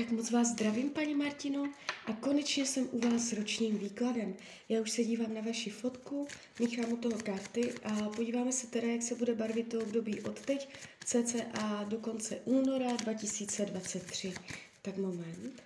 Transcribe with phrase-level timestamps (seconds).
[0.00, 1.72] Tak moc vás zdravím, paní Martino,
[2.06, 4.34] a konečně jsem u vás s ročním výkladem.
[4.68, 8.88] Já už se dívám na vaši fotku, míchám u toho karty a podíváme se teda,
[8.88, 10.68] jak se bude barvit to období od teď,
[11.04, 14.34] cca do konce února 2023.
[14.82, 15.62] Tak moment.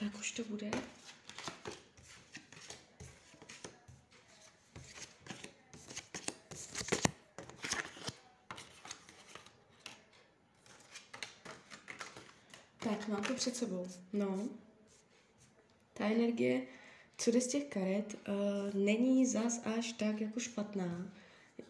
[0.00, 0.70] Tak už to bude.
[12.78, 13.88] Tak, mám to před sebou.
[14.12, 14.48] No.
[15.92, 16.66] Ta energie,
[17.18, 21.12] co jde z těch karet, uh, není zas až tak jako špatná.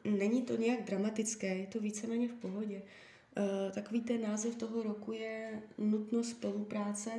[0.04, 2.82] Není to nějak dramatické, je to víceméně v pohodě.
[3.38, 7.10] Uh, takový ten název toho roku je nutnost spolupráce,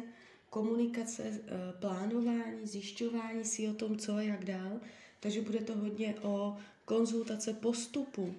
[0.51, 4.79] komunikace, uh, plánování, zjišťování si o tom, co a jak dál.
[5.19, 8.23] Takže bude to hodně o konzultace postupu.
[8.23, 8.33] Uh,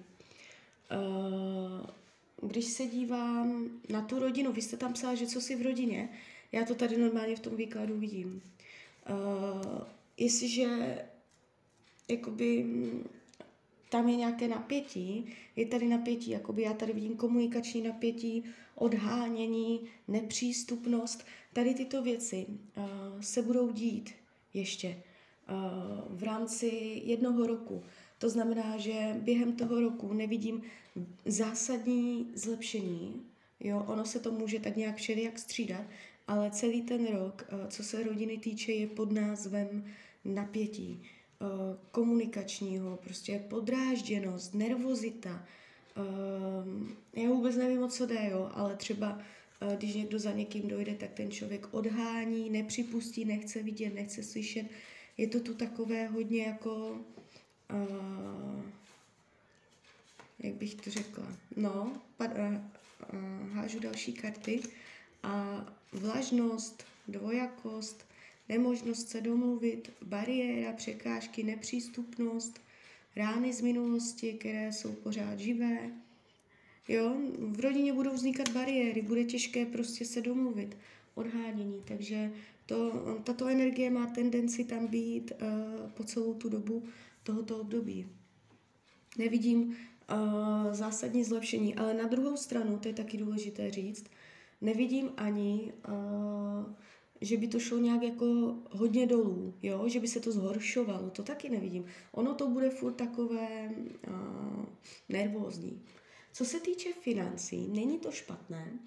[2.49, 6.09] když se dívám na tu rodinu, vy jste tam psala, že co si v rodině,
[6.51, 8.41] já to tady normálně v tom výkladu vidím.
[9.09, 9.81] Uh,
[10.17, 10.97] jestliže
[12.07, 12.65] jakoby
[13.93, 18.43] tam je nějaké napětí, je tady napětí, jakoby já tady vidím komunikační napětí,
[18.75, 24.11] odhánění, nepřístupnost, tady tyto věci uh, se budou dít
[24.53, 24.87] ještě
[25.49, 27.83] uh, v rámci jednoho roku.
[28.17, 30.61] To znamená, že během toho roku nevidím
[31.25, 33.21] zásadní zlepšení,
[33.59, 35.85] jo, ono se to může tak nějak všelijak střídat,
[36.27, 39.85] ale celý ten rok, uh, co se rodiny týče, je pod názvem
[40.25, 41.01] napětí
[41.91, 45.45] komunikačního, prostě podrážděnost, nervozita.
[45.97, 49.19] Uh, já vůbec nevím, o co jde, jo, ale třeba
[49.61, 54.65] uh, když někdo za někým dojde, tak ten člověk odhání, nepřipustí, nechce vidět, nechce slyšet.
[55.17, 56.97] Je to tu takové hodně jako,
[60.39, 62.31] jak bych to řekla, no, pad,
[63.53, 64.61] hážu další karty
[65.23, 68.05] a vlažnost, dvojakost,
[68.49, 72.59] nemožnost se domluvit, bariéra, překážky, nepřístupnost,
[73.15, 75.91] rány z minulosti, které jsou pořád živé.
[76.87, 77.17] Jo,
[77.51, 80.77] v rodině budou vznikat bariéry, bude těžké prostě se domluvit,
[81.15, 82.31] odhádění, takže
[82.65, 82.91] to,
[83.23, 86.83] tato energie má tendenci tam být uh, po celou tu dobu
[87.23, 88.07] tohoto období.
[89.17, 89.75] Nevidím uh,
[90.71, 94.05] zásadní zlepšení, ale na druhou stranu, to je taky důležité říct,
[94.61, 96.73] nevidím ani uh,
[97.23, 99.83] že by to šlo nějak jako hodně dolů, jo?
[99.87, 101.85] že by se to zhoršovalo, to taky nevidím.
[102.11, 103.69] Ono to bude furt takové
[104.07, 104.65] uh,
[105.09, 105.81] nervózní.
[106.33, 108.79] Co se týče financí, není to špatné,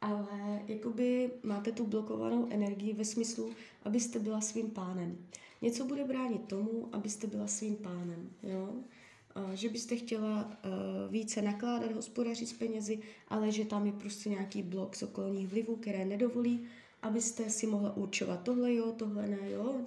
[0.00, 3.50] ale jakoby máte tu blokovanou energii ve smyslu,
[3.82, 5.18] abyste byla svým pánem.
[5.62, 8.74] Něco bude bránit tomu, abyste byla svým pánem, jo?
[9.54, 12.98] Že byste chtěla uh, více nakládat, hospodařit s penězi,
[13.28, 16.66] ale že tam je prostě nějaký blok z okolních vlivů, které nedovolí,
[17.02, 19.80] abyste si mohla určovat tohle jo, tohle ne, jo.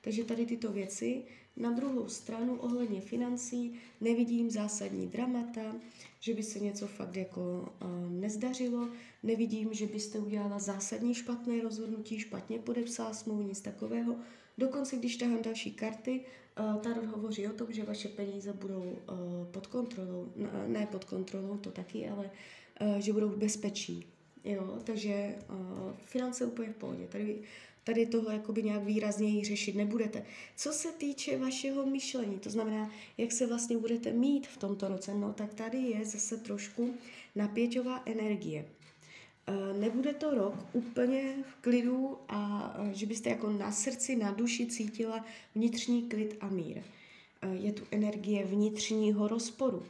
[0.00, 1.22] Takže tady tyto věci.
[1.56, 5.76] Na druhou stranu ohledně financí nevidím zásadní dramata,
[6.20, 7.40] že by se něco fakt jako
[7.82, 8.88] uh, nezdařilo,
[9.22, 14.16] nevidím, že byste udělala zásadní špatné rozhodnutí, špatně podepsala smlouvu, nic takového.
[14.58, 16.20] Dokonce, když tahám další karty,
[16.60, 20.32] uh, Tarot hovoří o tom, že vaše peníze budou uh, pod kontrolou,
[20.66, 22.30] ne pod kontrolou, to taky, ale
[22.98, 24.06] že budou v bezpečí.
[24.44, 27.06] Jo, takže uh, finance úplně v pohodě.
[27.06, 27.38] Tady,
[27.84, 30.24] tady toho jakoby nějak výrazněji řešit nebudete.
[30.56, 35.14] Co se týče vašeho myšlení, to znamená, jak se vlastně budete mít v tomto roce,
[35.14, 36.94] no tak tady je zase trošku
[37.36, 38.64] napěťová energie.
[39.48, 44.32] Uh, nebude to rok úplně v klidu a uh, že byste jako na srdci, na
[44.32, 46.76] duši cítila vnitřní klid a mír.
[46.76, 49.82] Uh, je tu energie vnitřního rozporu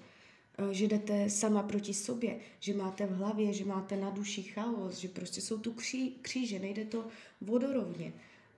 [0.71, 5.09] že jdete sama proti sobě, že máte v hlavě, že máte na duši chaos, že
[5.09, 7.07] prostě jsou tu kří, kříže, nejde to
[7.41, 8.12] vodorovně.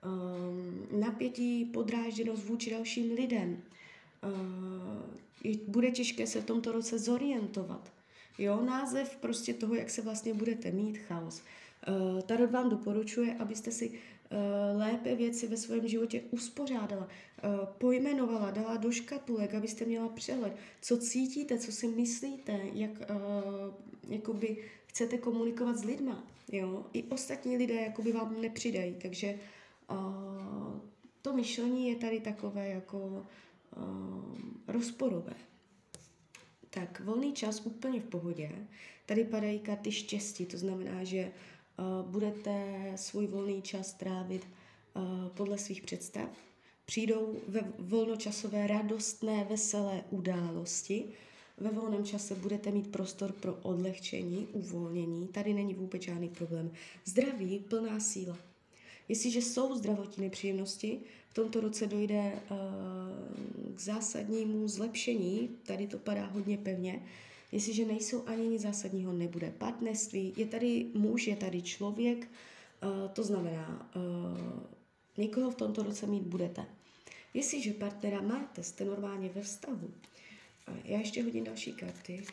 [0.05, 3.61] Um, napětí, podrážděnost vůči dalším lidem.
[4.23, 7.91] Uh, bude těžké se v tomto roce zorientovat.
[8.37, 11.41] Jo, název prostě toho, jak se vlastně budete mít, chaos.
[11.87, 13.91] Uh, Tarot vám doporučuje, abyste si
[14.73, 20.97] lépe věci ve svém životě uspořádala, uh, pojmenovala, dala do škatulek, abyste měla přehled, co
[20.97, 26.23] cítíte, co si myslíte, jak uh, jakoby chcete komunikovat s lidma.
[26.51, 26.85] Jo?
[26.93, 29.39] I ostatní lidé jakoby vám nepřidají, takže
[31.21, 33.25] to myšlení je tady takové jako
[34.67, 35.33] rozporové.
[36.69, 38.51] Tak volný čas úplně v pohodě.
[39.05, 41.31] Tady padají karty štěstí, to znamená, že
[42.01, 44.47] budete svůj volný čas trávit
[44.95, 46.29] uh, podle svých představ.
[46.85, 51.05] Přijdou ve volnočasové radostné, veselé události.
[51.57, 55.27] Ve volném čase budete mít prostor pro odlehčení, uvolnění.
[55.27, 56.71] Tady není vůbec žádný problém.
[57.05, 58.37] Zdraví, plná síla.
[59.09, 60.99] Jestliže jsou zdravotní nepříjemnosti,
[61.29, 67.01] v tomto roce dojde uh, k zásadnímu zlepšení, tady to padá hodně pevně,
[67.53, 72.31] jestliže nejsou ani nic zásadního, nebude partnerství, je tady muž, je tady člověk,
[72.83, 74.63] uh, to znamená, uh,
[75.17, 76.65] někoho v tomto roce mít budete.
[77.33, 79.91] Jestliže partnera máte, jste normálně ve vztahu,
[80.83, 82.23] já ještě hodím další karty.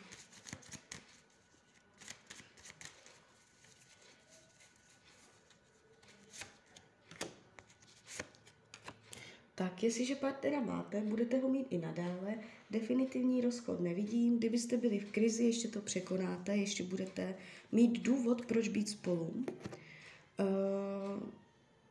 [9.61, 12.35] Tak, jestliže partnera máte, budete ho mít i nadále.
[12.71, 14.37] Definitivní rozchod nevidím.
[14.37, 17.35] Kdybyste byli v krizi, ještě to překonáte, ještě budete
[17.71, 19.33] mít důvod, proč být spolu.
[19.35, 19.45] Uh,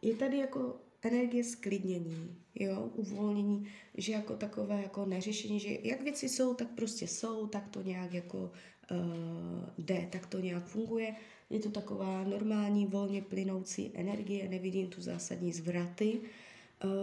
[0.03, 6.29] je tady jako energie sklidnění, jo, uvolnění, že jako takové jako neřešení, že jak věci
[6.29, 11.15] jsou, tak prostě jsou, tak to nějak jako uh, jde, tak to nějak funguje.
[11.51, 16.19] Je to taková normální, volně plynoucí energie, nevidím tu zásadní zvraty.
[16.19, 16.27] Uh,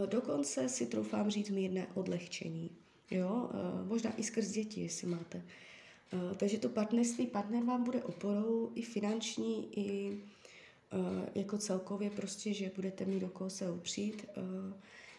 [0.05, 2.69] dokonce si troufám říct mírné odlehčení,
[3.11, 5.41] jo, uh, možná i skrz děti, jestli máte.
[6.13, 10.17] Uh, takže to partnerství, partner vám bude oporou i finanční, i
[10.91, 14.25] Eh, jako celkově prostě, že budete mít do koho se upřít.
[14.37, 14.73] Uh,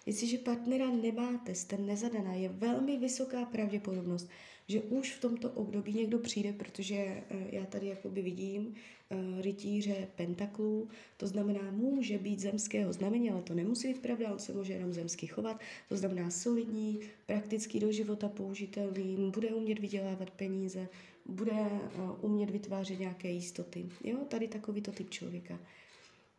[0.07, 4.29] jestliže partnera nemáte, jste nezadaná, je velmi vysoká pravděpodobnost,
[4.69, 10.09] že už v tomto období někdo přijde, protože uh, já tady jakoby vidím uh, rytíře
[10.17, 14.73] pentaklů, to znamená, může být zemského znamení, ale to nemusí být pravda, on se může
[14.73, 20.89] jenom zemsky chovat, to znamená solidní, prakticky do života použitelný, bude umět vydělávat peníze,
[21.27, 23.87] bude uh, umět vytvářet nějaké jistoty.
[24.05, 25.59] Jo, tady takovýto typ člověka.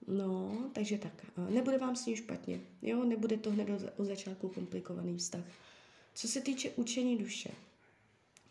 [0.08, 1.26] No, takže tak.
[1.50, 2.60] Nebude vám s ním špatně.
[2.82, 5.44] Jo, nebude to hned od začátku komplikovaný vztah.
[6.14, 7.50] Co se týče učení duše,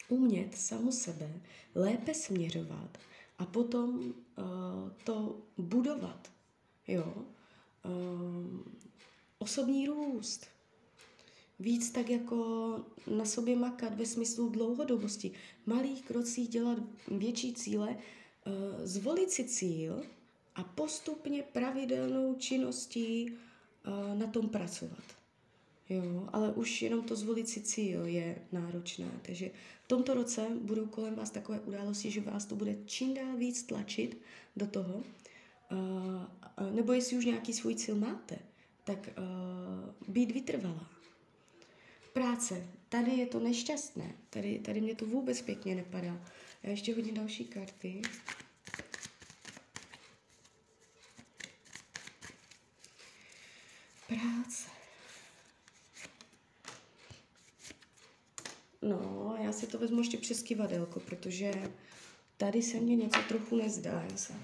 [0.08, 1.40] umět samu sebe
[1.74, 2.98] lépe směřovat
[3.38, 4.44] a potom uh,
[5.04, 6.32] to budovat.
[6.88, 7.14] Jo,
[7.84, 8.60] uh,
[9.38, 10.46] osobní růst,
[11.58, 15.32] víc tak jako na sobě makat ve smyslu dlouhodobosti,
[15.66, 16.78] malých krocích dělat
[17.08, 18.50] větší cíle, eh,
[18.86, 20.02] zvolit si cíl
[20.54, 25.17] a postupně pravidelnou činností eh, na tom pracovat.
[25.88, 29.10] Jo, ale už jenom to zvolit si cíl je náročné.
[29.22, 29.50] Takže
[29.84, 33.62] v tomto roce budou kolem vás takové události, že vás to bude čím dál víc
[33.62, 34.20] tlačit
[34.56, 35.02] do toho.
[35.72, 38.38] Uh, nebo jestli už nějaký svůj cíl máte,
[38.84, 40.90] tak uh, být vytrvalá
[42.12, 42.66] práce.
[42.88, 44.14] Tady je to nešťastné.
[44.30, 46.20] Tady, tady mě to vůbec pěkně nepadá.
[46.62, 48.02] Já ještě hodím další karty.
[54.06, 54.68] Práce.
[58.88, 61.52] No, já si to vezmu ještě přes kivadelko, protože
[62.36, 64.08] tady se mně něco trochu nezdá.
[64.16, 64.34] Se.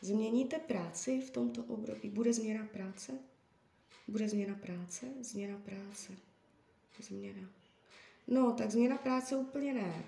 [0.00, 2.08] Změníte práci v tomto období?
[2.08, 3.12] Bude změna práce?
[4.08, 5.06] Bude změna práce?
[5.20, 6.12] Změna práce.
[7.00, 7.48] Změna.
[8.26, 10.04] No, tak změna práce úplně ne.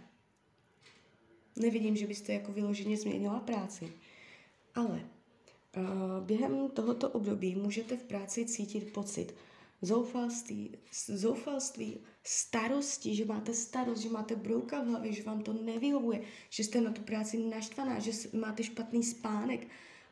[1.57, 3.93] Nevidím, že byste jako vyloženě změnila práci.
[4.75, 5.01] Ale
[5.77, 9.35] uh, během tohoto období můžete v práci cítit pocit
[9.83, 10.71] zoufalství,
[11.09, 16.21] zoufalství, starosti, že máte starost, že máte brouka v hlavě, že vám to nevyhovuje,
[16.51, 19.67] že jste na tu práci naštvaná, že máte špatný spánek,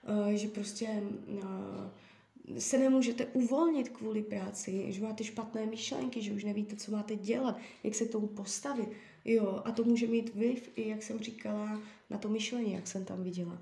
[0.09, 6.45] uh, že prostě uh, se nemůžete uvolnit kvůli práci, že máte špatné myšlenky, že už
[6.45, 8.89] nevíte, co máte dělat, jak se tomu postavit.
[9.25, 13.05] Jo, a to může mít vliv i, jak jsem říkala, na to myšlení, jak jsem
[13.05, 13.59] tam viděla.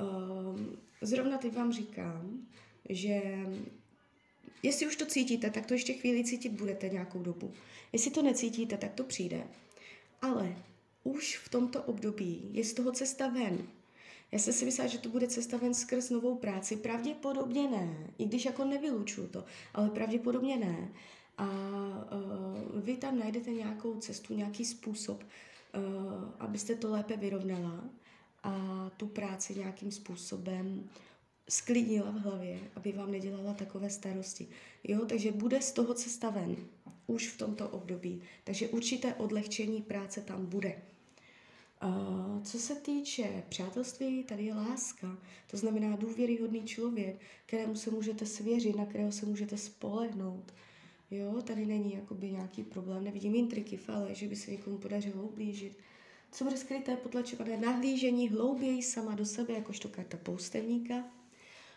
[0.00, 2.46] Um, zrovna teď vám říkám,
[2.88, 3.22] že
[4.62, 7.52] jestli už to cítíte, tak to ještě chvíli cítit budete nějakou dobu.
[7.92, 9.46] Jestli to necítíte, tak to přijde.
[10.22, 10.56] Ale
[11.04, 13.58] už v tomto období je z toho cesta ven.
[14.32, 16.76] Já jsem si myslela, že to bude cesta ven skrz novou práci.
[16.76, 19.44] Pravděpodobně ne, i když jako nevylučuju to,
[19.74, 20.88] ale pravděpodobně ne.
[21.38, 27.84] A uh, vy tam najdete nějakou cestu, nějaký způsob, uh, abyste to lépe vyrovnala
[28.42, 30.88] a tu práci nějakým způsobem
[31.52, 34.48] sklidnila v hlavě, aby vám nedělala takové starosti.
[34.84, 36.56] Jo, takže bude z toho cesta ven,
[37.06, 38.22] už v tomto období.
[38.44, 40.82] Takže určité odlehčení práce tam bude.
[41.82, 45.18] Uh, co se týče přátelství, tady je láska.
[45.50, 50.54] To znamená důvěryhodný člověk, kterému se můžete svěřit, na kterého se můžete spolehnout.
[51.10, 55.78] Jo, tady není jakoby nějaký problém, nevidím intriky, fale, že by se někomu podařilo ublížit.
[56.32, 61.04] Co bude skryté, potlačované nahlížení hlouběji sama do sebe, jakožto karta poustevníka,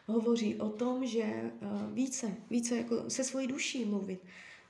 [0.07, 4.19] hovoří o tom, že uh, více, více jako se svojí duší mluvit,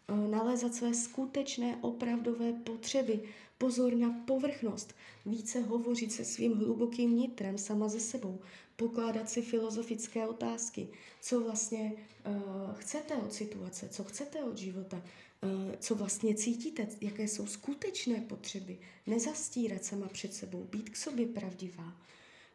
[0.09, 3.19] uh, nalézat své skutečné, opravdové potřeby,
[3.57, 8.39] pozor na povrchnost, více hovořit se svým hlubokým nitrem sama ze sebou,
[8.75, 10.87] pokládat si filozofické otázky,
[11.21, 11.93] co vlastně
[12.27, 18.21] uh, chcete od situace, co chcete od života, uh, co vlastně cítíte, jaké jsou skutečné
[18.21, 18.77] potřeby,
[19.07, 21.93] nezastírat sama před sebou, být k sobě pravdivá,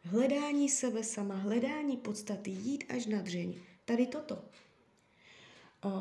[0.03, 3.53] hledání sebe sama, hledání podstaty, jít až na dřeň.
[3.85, 4.35] Tady toto.
[5.85, 5.91] Uh,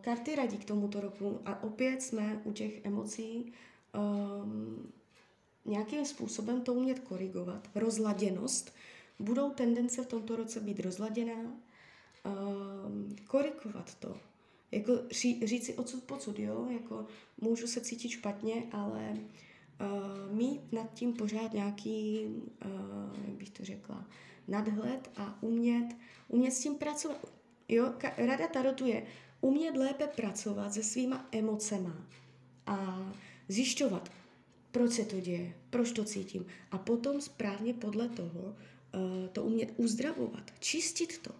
[0.00, 3.52] karty radí k tomuto roku a opět jsme u těch emocí
[3.94, 4.92] um,
[5.64, 7.68] nějakým způsobem to umět korigovat.
[7.74, 8.74] Rozladěnost.
[9.18, 11.34] Budou tendence v tomto roce být rozladěná.
[11.34, 14.16] Um, korigovat to.
[14.72, 16.68] Jako ří, říct si odsud pocud, jo?
[16.70, 17.06] Jako
[17.40, 19.18] můžu se cítit špatně, ale uh,
[20.30, 24.06] mít nad tím pořád nějaký, uh, jak bych to řekla,
[24.48, 25.96] nadhled a umět,
[26.28, 27.32] umět s tím pracovat.
[27.68, 29.02] Jo, rada Tarotu je
[29.40, 32.06] umět lépe pracovat se svýma emocema
[32.66, 33.06] a
[33.48, 34.12] zjišťovat,
[34.70, 39.72] proč se to děje, proč to cítím a potom správně podle toho uh, to umět
[39.76, 41.30] uzdravovat, čistit to,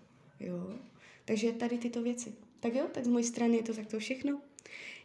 [0.40, 0.78] jo.
[1.25, 2.35] Takže tady tyto věci.
[2.61, 4.40] Tak jo, tak z mojí strany je to takto všechno.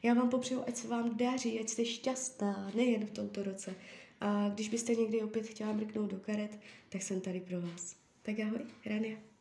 [0.03, 3.75] Já vám popřeju, ať se vám daří, ať jste šťastná, nejen v tomto roce.
[4.21, 6.59] A když byste někdy opět chtěla mrknout do karet,
[6.89, 7.95] tak jsem tady pro vás.
[8.21, 9.34] Tak ahoj, Rania.